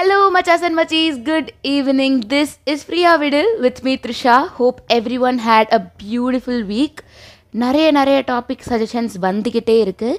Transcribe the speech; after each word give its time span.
Hello, 0.00 0.30
machas 0.30 0.62
and 0.62 0.74
machis. 0.74 1.16
Good 1.22 1.52
evening. 1.62 2.20
This 2.22 2.58
is 2.64 2.84
Priya 2.84 3.18
Vidal 3.18 3.48
with 3.60 3.82
me, 3.84 3.98
Trisha. 3.98 4.36
Hope 4.50 4.80
everyone 4.88 5.38
had 5.40 5.66
a 5.70 5.80
beautiful 6.02 6.62
week. 6.70 6.96
நிறைய 7.54 7.86
நிறைய 7.90 8.18
topic 8.30 8.64
suggestions 8.68 9.16
வந்துக்கிட்டே 9.26 9.76
இருக்கு 9.80 10.10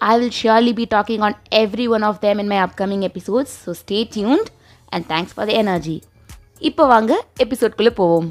I 0.00 0.14
will 0.18 0.34
surely 0.38 0.72
be 0.80 0.86
talking 0.94 1.24
on 1.28 1.36
every 1.62 1.86
one 1.96 2.06
of 2.10 2.20
them 2.24 2.40
in 2.44 2.50
my 2.54 2.60
upcoming 2.66 3.04
episodes 3.10 3.54
so 3.66 3.74
stay 3.82 4.00
tuned 4.16 4.50
and 4.92 5.08
thanks 5.12 5.34
for 5.36 5.48
the 5.50 5.58
energy 5.64 5.96
இப்போ 6.70 6.86
வாங்க 6.94 7.12
எபிசோட்குள்ளே 7.46 7.94
போவோம் 8.00 8.28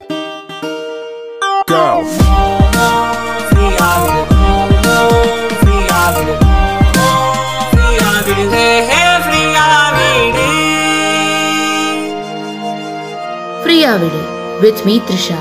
ஃப்ரீயா 13.86 13.98
விடு 14.02 14.20
with 14.62 14.80
me 14.86 14.94
Trisha 15.08 15.40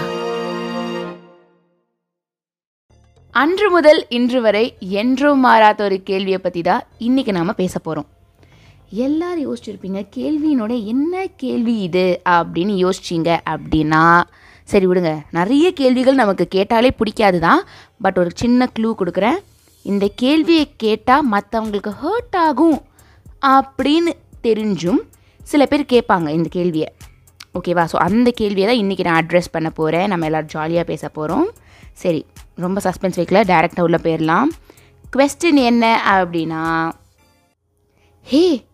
அன்று 3.35 3.67
முதல் 3.75 4.01
இன்று 4.17 4.41
வரை 4.47 4.63
என்றும் 5.03 5.41
மாறாத 5.45 5.81
ஒரு 5.85 5.97
கேள்வியை 6.09 6.39
பற்றி 6.39 6.63
தான் 6.63 6.83
இன்றைக்கி 7.07 7.33
நாம் 7.37 7.53
பேச 7.61 7.75
போகிறோம் 7.79 8.09
எல்லாரும் 9.07 9.45
யோசிச்சிருப்பீங்க 9.47 10.03
கேள்வியினோட 10.17 10.75
என்ன 10.93 11.23
கேள்வி 11.43 11.77
இது 11.87 12.05
அப்படின்னு 12.35 12.75
யோசிச்சிங்க 12.83 13.31
அப்படின்னா 13.55 14.03
சரி 14.73 14.89
விடுங்க. 14.91 15.15
நிறைய 15.39 15.71
கேள்விகள் 15.81 16.21
நமக்கு 16.23 16.47
கேட்டாலே 16.57 16.91
பிடிக்காது 17.01 17.41
தான் 17.47 17.63
பட் 18.07 18.21
ஒரு 18.25 18.33
சின்ன 18.43 18.69
க்ளூ 18.79 18.93
கொடுக்குறேன். 19.01 19.41
இந்த 19.83 20.05
கேள்வியை 20.25 20.67
கேட்டால் 20.77 21.27
மற்றவங்களுக்கு 21.33 21.95
ஹர்ட் 22.05 22.39
ஆகும் 22.47 22.79
அப்படின்னு 23.57 24.15
தெரிஞ்சும் 24.49 25.03
சில 25.45 25.67
பேர் 25.73 25.91
கேட்பாங்க 25.95 26.29
இந்த 26.39 26.51
கேள்வியை. 26.59 26.91
ஓகேவா 27.59 27.83
ஸோ 27.93 27.97
அந்த 28.05 28.29
கேள்வியை 28.39 28.67
தான் 28.69 28.81
இன்றைக்கி 28.83 29.05
நான் 29.07 29.19
அட்ரஸ் 29.23 29.53
பண்ண 29.55 29.69
போகிறேன் 29.71 30.09
நம்ம 30.13 30.27
எல்லோரும் 30.29 30.53
ஜாலியாக 30.55 30.87
பேச 30.91 31.09
போகிறோம் 31.09 31.49
சரி 32.03 32.21
ரொம்ப 32.65 32.81
சஸ்பென்ஸ் 32.87 33.19
வைக்கல. 33.21 33.41
டேரெக்டாக 33.51 33.87
உள்ளே 33.87 34.01
போயிடலாம் 34.07 34.49
கொஸ்டின் 35.17 35.61
என்ன 35.71 35.85
அப்படின்னா 36.15 36.63
ஹே 38.27 38.65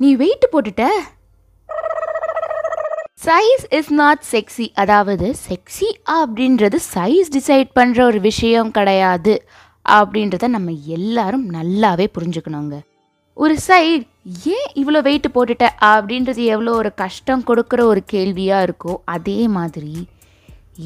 நீ 0.00 0.08
வெயிட் 0.22 0.46
போட்டுட்ட? 0.52 0.84
சைஸ் 3.26 3.64
இஸ் 3.78 3.92
நாட் 3.92 4.24
செக்ஸி 4.32 4.66
அதாவது 4.82 5.26
செக்ஸி 5.48 5.90
அப்படின்றது 6.16 6.78
சைஸ் 6.94 7.30
டிசைட் 7.36 7.70
பண்ணுற 7.78 8.00
ஒரு 8.10 8.20
விஷயம் 8.20 8.70
கிடையாது. 8.70 9.34
அப்படின்றத 9.98 10.48
நம்ம 10.56 10.72
எல்லாரும் 10.96 11.46
நல்லாவே 11.54 12.06
புரிஞ்சுக்கணுங்க. 12.16 12.76
ஒரு 13.32 13.54
சைட் 13.68 14.04
ஏன் 14.26 14.68
இவ்வளோ 14.74 15.00
வெயிட் 15.02 15.26
போட்டுட்ட? 15.34 15.66
அப்படின்றது 15.80 16.42
எவ்வளோ 16.44 16.72
ஒரு 16.72 16.90
கஷ்டம் 16.94 17.42
கொடுக்குற 17.46 17.80
ஒரு 17.80 18.02
கேள்வியாக 18.06 18.66
இருக்கோ 18.66 18.92
அதே 19.04 19.48
மாதிரி 19.48 19.94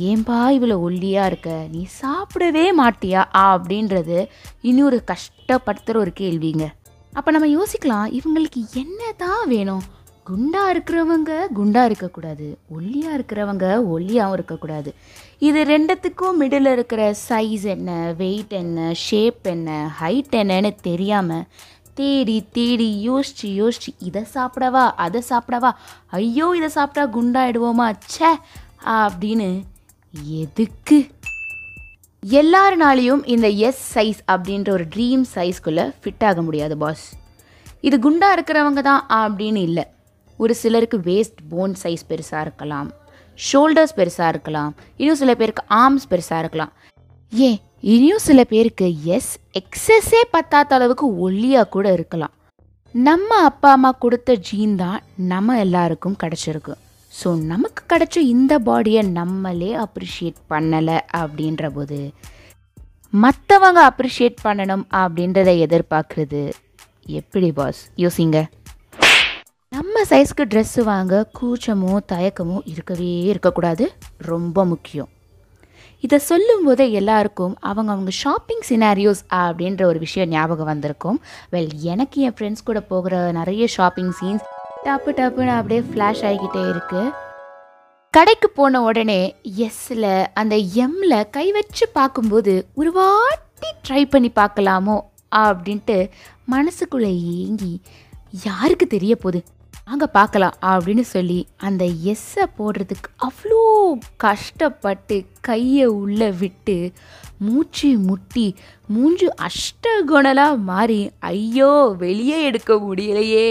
ஏன்பா 0.06 0.38
இவ்வளோ 0.56 0.76
ஒல்லியாக 0.86 1.28
இருக்க? 1.30 1.50
நீ 1.74 1.82
சாப்பிடவே 2.00 2.64
மாட்டியா? 2.80 3.20
அப்படின்றது 3.32 4.18
இன்னொரு 4.60 4.98
கஷ்டப்படுத்துகிற 5.12 6.02
ஒரு 6.04 6.12
கேள்விங்க. 6.20 6.66
அப்போ 7.12 7.30
நம்ம 7.30 7.48
யோசிக்கலாம் 7.58 8.08
இவங்களுக்கு 8.18 8.62
என்ன 8.74 9.12
தான் 9.16 9.44
வேணும்? 9.48 9.84
குண்டாக 10.24 10.72
இருக்கிறவங்க 10.74 11.32
குண்டாக 11.52 11.88
இருக்கக்கூடாது. 11.90 12.46
ஒல்லியாக 12.76 13.16
இருக்கிறவங்க 13.18 13.66
ஒல்லியாகவும் 13.94 14.36
இருக்கக்கூடாது. 14.38 14.90
இது 15.38 15.60
ரெண்டுத்துக்கும் 15.62 16.38
மிடில் 16.40 16.70
இருக்கிற 16.72 17.02
சைஸ் 17.28 17.64
என்ன 17.76 17.90
வெயிட் 18.18 18.54
என்ன 18.62 18.92
ஷேப் 19.06 19.42
என்ன 19.54 19.70
ஹைட் 20.00 20.36
என்னன்னு 20.42 20.72
தெரியாமல் 20.82 21.46
தேடி 21.98 22.36
தேடி 22.52 22.88
யோசிச்சு 23.10 23.48
யோசிச்சு 23.60 23.90
இதை 23.98 24.22
சாப்பிடவா? 24.34 24.84
அதை 24.96 25.20
சாப்பிடவா? 25.30 25.70
ஐயோ 26.06 26.46
இதை 26.56 26.68
சாப்பிட்டா 26.68 27.04
குண்டாயிடுவோமா? 27.18 27.86
ச்சே! 28.06 28.30
அப்படின்னு 28.98 29.48
எதுக்கு? 30.42 30.98
எல்லாருனாலையும் 32.22 33.22
இந்த 33.34 33.48
எஸ் 33.48 33.82
சைஸ் 33.94 34.20
அப்படின்ற 34.32 34.70
ஒரு 34.70 34.84
ட்ரீம் 34.94 35.24
சைஸ்க்குள்ளே 35.34 35.84
ஃபிட் 36.02 36.24
ஆக 36.24 36.42
முடியாது 36.42 36.76
பாஸ். 36.76 37.04
இது 37.80 37.96
குண்டாக 37.98 38.36
இருக்கிறவங்க 38.36 38.82
தான் 38.90 39.02
அப்படின்னு 39.18 39.60
இல்லை. 39.68 39.84
ஒரு 40.38 40.54
சிலருக்கு 40.54 40.98
வேஸ்ட் 40.98 41.40
போன் 41.48 41.74
சைஸ் 41.82 42.04
பெருசாக 42.08 42.40
இருக்கலாம் 42.40 42.88
ஷோல்டர்ஸ் 43.38 43.96
பெருசாக 43.96 44.28
இருக்கலாம் 44.28 44.70
இன்னும் 44.96 45.20
சில 45.22 45.32
பேருக்கு 45.34 45.62
ஆர்ம்ஸ் 45.68 46.08
பெருசாக 46.10 46.38
இருக்கலாம். 46.38 46.72
ஏன்? 47.32 47.58
இனியும் 47.94 48.24
சில 48.26 48.40
பேருக்கு 48.50 48.86
எஸ் 49.16 49.32
எக்ஸஸே 49.60 50.20
பத்தாத 50.34 50.74
அளவுக்கு 50.76 51.06
ஒல்லியாக 51.26 51.70
கூட 51.74 51.86
இருக்கலாம். 51.92 52.32
நம்ம 52.94 53.30
அப்பா 53.48 53.70
அம்மா 53.76 53.90
கொடுத்த 54.04 54.34
ஜீன் 54.48 54.76
தான் 54.76 55.00
நம்ம 55.32 55.56
எல்லாருக்கும் 55.64 56.16
கிடச்சிருக்கு. 56.22 56.74
ஸோ 57.12 57.28
நமக்கு 57.50 57.82
கிடைச்ச 57.92 58.16
இந்த 58.34 58.54
பாடியை 58.68 59.02
நம்மளே 59.18 59.70
அப்ரிஷியேட் 59.84 60.38
பண்ணலை 60.52 60.98
அப்படின்ற 61.20 61.70
போது 61.76 61.98
மற்றவங்க 63.12 63.82
அப்ரிஷியேட் 63.90 64.38
பண்ணணும் 64.46 64.84
அப்படின்றத 65.02 65.52
எதிர்பார்க்குறது. 65.66 66.42
எப்படி 67.20 67.50
பாஸ் 67.58 67.82
யோசிங்க. 68.04 68.38
நம்ம 69.76 70.02
சைஸ்க்கு 70.10 70.44
ட்ரெஸ்ஸு 70.52 70.82
வாங்க 70.92 71.14
கூச்சமோ 71.38 71.94
தயக்கமோ 72.12 72.58
இருக்கவே 72.72 73.12
இருக்கக்கூடாது. 73.32 73.86
ரொம்ப 74.32 74.64
முக்கியம். 74.64 75.10
இதை 76.00 76.18
சொல்லும்போதே 76.18 76.92
எல்லாருக்கும் 76.92 77.56
அவங்க 77.60 77.92
அவங்க 77.92 78.10
ஷாப்பிங் 78.10 78.60
சினாரியோஸ் 78.68 79.22
அப்படின்ற 79.34 79.82
ஒரு 79.84 79.98
விஷயம் 79.98 80.28
ஞாபகம் 80.28 80.66
வந்திருக்கும். 80.66 81.20
வெல் 81.52 81.74
எனக்கு 81.74 82.22
என் 82.22 82.32
ஃப்ரெண்ட்ஸ் 82.32 82.64
கூட 82.64 82.80
போகிற 82.80 83.32
நிறைய 83.32 83.66
ஷாப்பிங் 83.66 84.12
சீன்ஸ் 84.20 84.44
டப்பு 84.84 85.12
டப்புன்னு 85.18 85.46
அப்படியே 85.46 85.80
ஃப்ளாஷ் 85.80 86.24
ஆகிக்கிட்டே 86.28 86.62
இருக்குது 86.64 87.12
கடைக்கு 88.10 88.50
போன 88.50 88.82
உடனே 88.82 89.34
எஸ்ஸில் 89.58 90.26
அந்த 90.34 90.56
எம்மில் 90.56 91.30
கை 91.30 91.52
வச்சு 91.52 91.88
பார்க்கும்போது 91.88 92.66
ஒரு 92.74 92.92
வாட்டி 92.92 93.68
ட்ரை 93.88 94.04
பண்ணி 94.10 94.32
பார்க்கலாமோ 94.36 95.00
அப்படின்ட்டு 95.36 96.10
மனசுக்குள்ளே 96.50 97.12
ஏங்கி 97.38 97.80
யாருக்கு 98.44 98.86
தெரிய 98.86 99.16
போகுது? 99.16 99.44
அங்கே 99.88 100.06
பார்க்கலாம் 100.12 100.56
அப்படின்னு 100.62 101.04
சொல்லி 101.10 101.36
அந்த 101.58 101.84
எஸ்ஸை 102.04 102.44
போடுறதுக்கு 102.58 103.08
அவ்வளோ 103.18 103.60
கஷ்டப்பட்டு 104.16 105.16
கையை 105.40 105.86
உள்ளே 105.94 106.28
விட்டு 106.32 106.76
மூச்சு 107.38 107.90
முட்டி 107.98 108.46
மூஞ்சு 108.92 109.28
அஷ்டகுணலாக 109.42 110.58
மாறி 110.64 111.00
ஐயோ 111.28 111.70
வெளியே 111.98 112.38
எடுக்க 112.42 112.74
முடியலையே 112.78 113.48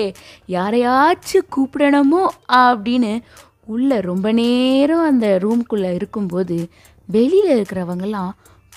யாரையாச்சும் 0.48 1.50
கூப்பிடணுமோ 1.56 2.24
அப்படின்னு 2.58 3.14
உள்ளே 3.68 4.00
ரொம்ப 4.02 4.28
நேரம் 4.34 5.06
அந்த 5.06 5.30
ரூம்குள்ளே 5.42 5.92
இருக்கும்போது 5.94 6.58
வெளியில் 7.10 7.54
இருக்கிறவங்கெல்லாம் 7.56 8.32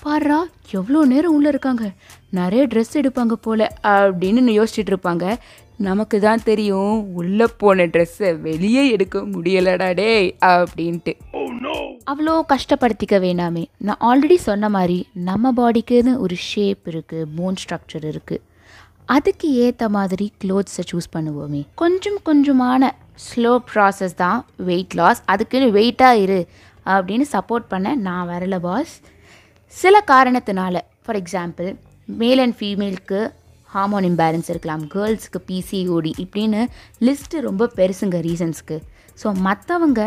பாரா 0.05 0.37
எவ்வளோ 0.78 1.00
நேரம் 1.11 1.34
உள்ளே 1.37 1.49
இருக்காங்க? 1.53 1.84
நிறைய 2.38 2.62
ட்ரெஸ் 2.72 2.94
எடுப்பாங்க 3.00 3.34
போல 3.47 3.61
அப்படின்னு 3.94 4.53
யோசிச்சுட்டு 4.59 4.93
இருப்பாங்க. 4.93 5.25
நமக்கு 5.88 6.16
தான் 6.25 6.44
தெரியும் 6.49 6.94
உள்ளே 7.21 7.47
போன 7.62 7.87
ட்ரெஸ்ஸை 7.94 8.31
வெளியே 8.47 8.83
எடுக்க 8.94 9.19
முடியலடா 9.34 9.88
டேய் 10.00 10.28
அப்படின்ட்டு. 10.53 11.12
அவ்வளோ 12.12 12.34
கஷ்டப்படுத்திக்க 12.53 13.19
வேணாமே. 13.27 13.65
நான் 13.87 14.00
ஆல்ரெடி 14.09 14.38
சொன்ன 14.49 14.71
மாதிரி 14.77 14.99
நம்ம 15.28 15.53
பாடிக்குன்னு 15.61 16.15
ஒரு 16.25 16.38
ஷேப் 16.49 16.82
இருக்குது 16.93 17.28
போன் 17.37 17.61
ஸ்ட்ரக்சர் 17.65 18.06
இருக்குது 18.12 18.43
அதுக்கு 19.17 19.47
ஏற்ற 19.67 19.84
மாதிரி 19.99 20.27
க்ளோத்ஸை 20.43 20.82
சூஸ் 20.91 21.12
பண்ணுவோமே. 21.17 21.62
கொஞ்சம் 21.82 22.19
கொஞ்சமான 22.28 22.93
ஸ்லோ 23.28 23.55
ப்ராசஸ் 23.71 24.21
தான் 24.25 24.41
வெயிட் 24.69 24.94
லாஸ் 25.00 25.22
அதுக்குன்னு 25.32 25.71
வெயிட்டாக 25.78 26.22
இரு 26.25 26.41
அப்படின்னு 26.93 27.27
சப்போர்ட் 27.37 27.72
பண்ண 27.72 27.88
நான் 28.09 28.28
வரல 28.34 28.59
பாஸ் 28.69 28.93
சில 29.70 30.04
காரணத்தினால 30.06 30.78
ஃபார் 31.04 31.19
எக்ஸாம்பிள் 31.22 31.76
மேல் 32.04 32.38
அண்ட் 32.38 32.56
ஃபீமேலுக்கு 32.58 33.20
ஹார்மோன் 33.64 34.04
இம்பேலன்ஸ் 34.04 34.48
இருக்கலாம் 34.48 34.84
கேர்ள்ஸுக்கு 34.94 35.41
பிசிஓடி 35.48 36.12
இப்படின்னு 36.19 36.66
லிஸ்ட்டு 37.00 37.41
ரொம்ப 37.41 37.70
பெருசுங்க 37.76 38.19
ரீசன்ஸ்க்கு 38.28 38.78
ஸோ 39.22 39.28
மற்றவங்க 39.46 40.00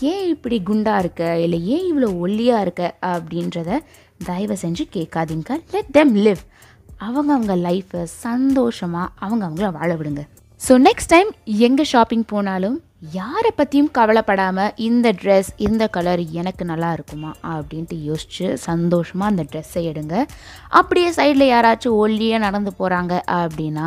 ஏன் 0.00 0.28
இப்படி 0.28 0.62
குண்டாக 0.62 0.98
இருக்க 0.98 1.38
இல்லை 1.38 1.66
ஏன் 1.66 1.86
இவ்வளோ 1.90 2.08
ஒல்லியாக 2.24 2.60
இருக்க 2.60 2.82
அப்படின்றத 3.00 3.80
தயவு 4.24 4.56
செஞ்சு 4.62 4.84
கேட்காதீங்க. 4.92 5.50
லெட் 5.70 5.92
தெம் 5.92 6.16
லிவ் 6.16 6.42
அவங்க 6.96 7.30
அவங்க 7.32 7.56
லைஃப்பை 7.56 8.02
சந்தோஷமாக 8.02 9.12
அவங்க 9.18 9.42
அவங்கள 9.48 9.72
வாழ 9.72 9.94
விடுங்க. 9.94 10.22
ஸோ 10.68 10.72
நெக்ஸ்ட் 10.88 11.12
டைம் 11.14 11.30
எங்கே 11.44 11.84
ஷாப்பிங் 11.84 12.24
போனாலும் 12.24 12.82
யாரை 13.02 13.50
பற்றியும் 13.58 13.90
கவலைப்படாமல் 13.96 14.72
இந்த 14.86 15.08
ட்ரெஸ் 15.20 15.50
இந்த 15.66 15.84
கலர் 15.94 16.22
எனக்கு 16.40 16.62
நல்லா 16.70 16.88
இருக்குமா 16.96 17.30
அப்படின்ட்டு 17.52 17.96
யோசிச்சு 18.08 18.46
சந்தோஷமாக 18.68 19.30
அந்த 19.32 19.42
ட்ரெஸ்ஸை 19.50 19.82
எடுங்க. 19.90 20.14
அப்படியே 20.78 21.10
சைடில் 21.18 21.44
யாராச்சும் 21.52 21.98
ஒல்லியாக 22.02 22.44
நடந்து 22.46 22.70
போகிறாங்க 22.80 23.12
அப்படின்னா 23.36 23.86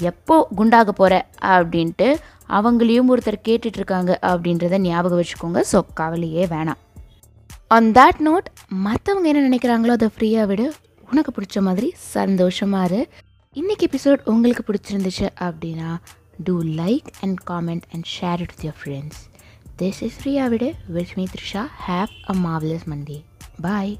எப்போ 0.00 0.36
குண்டாக 0.58 0.92
போகிற 1.00 1.14
அப்படின்ட்டு 1.56 2.08
அவங்களையும் 2.58 3.10
ஒருத்தர் 3.12 3.44
கேட்டுட்ருக்காங்க 3.48 4.12
அப்படின்றத 4.30 4.80
ஞாபகம் 4.86 5.20
வச்சுக்கோங்க. 5.20 5.62
ஸோ 5.72 5.80
கவலையே 6.00 6.46
வேணாம். 6.54 6.80
ஆன் 7.76 7.90
தேட் 7.98 8.20
நோட் 8.28 8.48
மற்றவங்க 8.86 9.30
என்ன 9.32 9.44
நினைக்கிறாங்களோ 9.48 9.94
அதை 9.98 10.08
ஃப்ரீயாக 10.16 10.48
விடு. 10.52 10.66
உனக்கு 11.10 11.30
பிடிச்ச 11.36 11.60
மாதிரி 11.68 11.90
சந்தோஷமாக 12.16 12.88
இரு. 12.90 13.00
இன்றைக்கி 13.56 13.86
எபிசோட் 13.90 14.28
உங்களுக்கு 14.32 14.64
பிடிச்சிருந்துச்சு 14.68 15.28
அப்படின்னா 15.46 15.90
Do 16.40 16.60
like 16.60 17.14
and 17.22 17.44
comment 17.44 17.86
and 17.92 18.06
share 18.06 18.40
it 18.40 18.52
with 18.52 18.64
your 18.64 18.72
friends. 18.72 19.28
This 19.76 20.02
is 20.02 20.24
Riya 20.24 20.48
Vide 20.50 20.76
with 20.88 21.16
me, 21.16 21.26
Trisha. 21.26 21.68
Have 21.68 22.10
a 22.28 22.34
marvelous 22.34 22.86
Monday. 22.86 23.24
Bye. 23.58 23.98